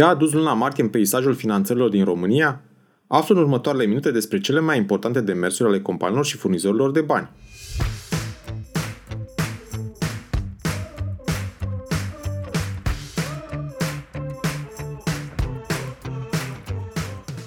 [0.00, 2.60] Ce a adus luna martie în peisajul finanțărilor din România?
[3.06, 7.30] Află în următoarele minute despre cele mai importante demersuri ale companiilor și furnizorilor de bani.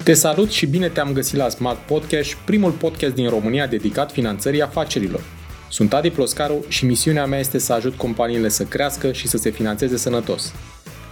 [0.04, 4.62] Te salut și bine te-am găsit la Smart Podcast, primul podcast din România dedicat finanțării
[4.62, 5.22] afacerilor.
[5.70, 9.50] Sunt Adi Ploscaru și misiunea mea este să ajut companiile să crească și să se
[9.50, 10.54] finanțeze sănătos.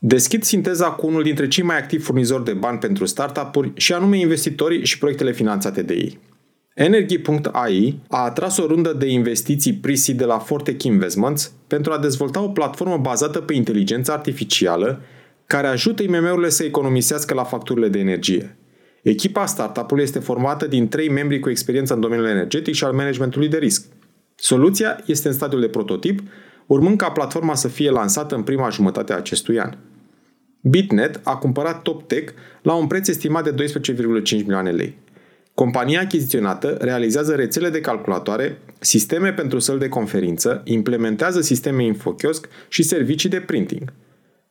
[0.00, 4.18] Deschid sinteza cu unul dintre cei mai activi furnizori de bani pentru startup-uri și anume
[4.18, 6.18] investitorii și proiectele finanțate de ei.
[6.74, 12.40] Energy.ai a atras o rundă de investiții pre de la Fortech Investments pentru a dezvolta
[12.40, 15.00] o platformă bazată pe inteligență artificială
[15.46, 18.56] care ajută IMM-urile să economisească la facturile de energie.
[19.02, 23.48] Echipa startup-ului este formată din trei membri cu experiență în domeniul energetic și al managementului
[23.48, 23.86] de risc.
[24.34, 26.20] Soluția este în stadiul de prototip,
[26.66, 29.76] urmând ca platforma să fie lansată în prima jumătate a acestui an.
[30.70, 34.98] Bitnet a cumpărat TopTech la un preț estimat de 12,5 milioane lei.
[35.54, 42.82] Compania achiziționată realizează rețele de calculatoare, sisteme pentru săli de conferință, implementează sisteme infochiosc și
[42.82, 43.92] servicii de printing.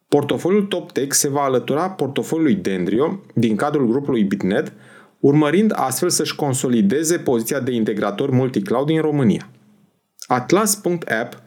[0.08, 4.74] Portofoliul TopTech se va alătura portofoliului Dendrio din cadrul grupului Bitnet,
[5.20, 9.50] urmărind astfel să-și consolideze poziția de integrator multicloud din România.
[10.28, 11.42] Atlas.app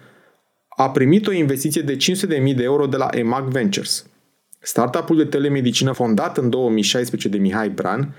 [0.69, 4.05] a primit o investiție de 500.000 de euro de la EMAG Ventures–
[4.63, 8.15] Startup-ul de telemedicină fondat în 2016 de Mihai Bran,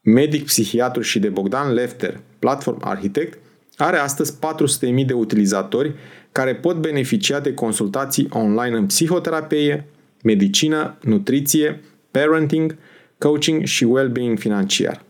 [0.00, 3.38] medic psihiatru și de Bogdan Lefter, platform architect,
[3.76, 4.38] are astăzi
[4.98, 5.94] 400.000 de utilizatori
[6.32, 9.86] care pot beneficia de consultații online în psihoterapie,
[10.22, 11.80] medicină, nutriție,
[12.10, 12.76] parenting,
[13.18, 15.02] coaching și well-being financiar.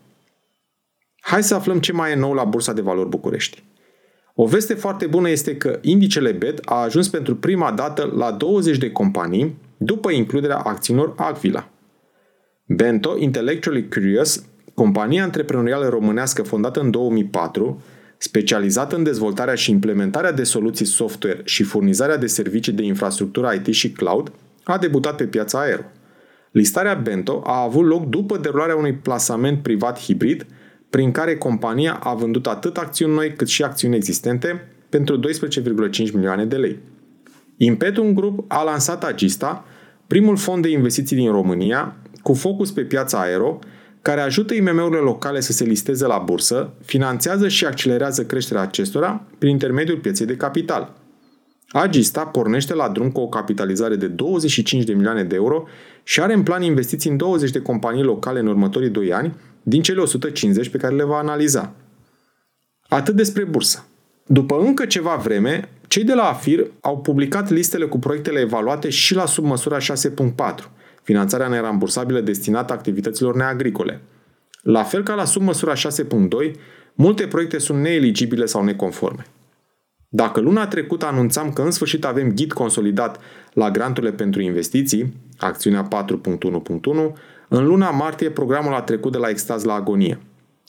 [1.21, 3.63] Hai să aflăm ce mai e nou la Bursa de Valori București.
[4.35, 8.79] O veste foarte bună este că indicele BET a ajuns pentru prima dată la 20
[8.79, 11.69] de companii după includerea acțiunilor Agvila.
[12.67, 17.83] Bento, Intellectually Curious, compania antreprenorială românească fondată în 2004,
[18.19, 23.75] specializată în dezvoltarea și implementarea de soluții software și furnizarea de servicii de infrastructură IT
[23.75, 24.33] și cloud,
[24.65, 25.83] a debutat pe piața aero.
[26.51, 30.47] Listarea Bento a avut loc după derularea unui plasament privat hibrid,
[30.91, 36.45] prin care compania a vândut atât acțiuni noi cât și acțiuni existente pentru 12,5 milioane
[36.45, 36.79] de lei.
[37.57, 39.65] Impetum Group a lansat Agista,
[40.07, 43.59] primul fond de investiții din România, cu focus pe piața aero,
[44.03, 49.51] care ajută IMM-urile locale să se listeze la bursă, finanțează și accelerează creșterea acestora prin
[49.51, 50.93] intermediul pieței de capital.
[51.69, 55.65] Agista pornește la drum cu o capitalizare de 25 de milioane de euro
[56.03, 59.83] și are în plan investiții în 20 de companii locale în următorii 2 ani, din
[59.83, 61.75] cele 150 pe care le va analiza.
[62.89, 63.87] Atât despre bursă.
[64.27, 69.15] După încă ceva vreme, cei de la AFIR au publicat listele cu proiectele evaluate și
[69.15, 69.85] la submăsura 6.4,
[71.03, 74.01] finanțarea nerambursabilă destinată activităților neagricole.
[74.63, 76.51] La fel ca la submăsura 6.2,
[76.95, 79.27] multe proiecte sunt neeligibile sau neconforme.
[80.09, 83.21] Dacă luna trecută anunțam că în sfârșit avem ghid consolidat
[83.53, 87.13] la granturile pentru investiții, acțiunea 4.1.1,
[87.49, 90.19] în luna martie programul a trecut de la extaz la agonie.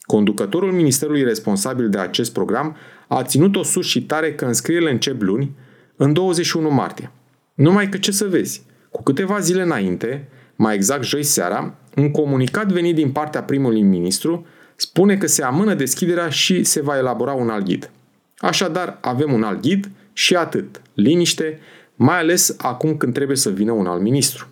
[0.01, 2.75] Conducătorul ministerului responsabil de acest program
[3.07, 5.55] a ținut-o sus și tare că înscrierile încep luni,
[5.95, 7.11] în 21 martie.
[7.53, 12.71] Numai că ce să vezi, cu câteva zile înainte, mai exact joi seara, un comunicat
[12.71, 14.45] venit din partea primului ministru
[14.75, 17.91] spune că se amână deschiderea și se va elabora un alt ghid.
[18.37, 20.81] Așadar, avem un alt ghid și atât.
[20.93, 21.59] Liniște,
[21.95, 24.47] mai ales acum când trebuie să vină un alt ministru.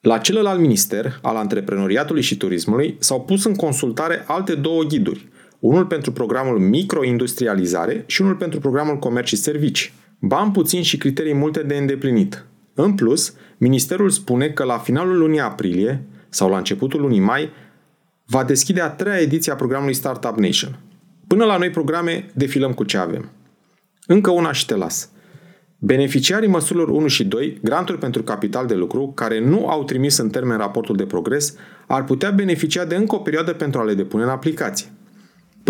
[0.00, 5.28] La celălalt minister, al antreprenoriatului și turismului, s-au pus în consultare alte două ghiduri–
[5.60, 9.92] unul pentru programul microindustrializare și unul pentru programul comerț și servicii.
[10.18, 12.44] Bani puțin și criterii multe de îndeplinit.
[12.74, 17.50] În plus, Ministerul spune că la finalul lunii aprilie sau la începutul lunii mai
[18.26, 20.78] va deschide a treia ediție a programului Startup Nation.
[21.26, 23.30] Până la noi programe, defilăm cu ce avem.
[24.06, 25.10] Încă una și te las.
[25.78, 30.30] Beneficiarii măsurilor 1 și 2, granturi pentru capital de lucru, care nu au trimis în
[30.30, 31.54] termen raportul de progres,
[31.86, 34.86] ar putea beneficia de încă o perioadă pentru a le depune în aplicație.